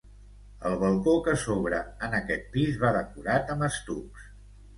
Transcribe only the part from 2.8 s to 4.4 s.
va decorat amb estucs.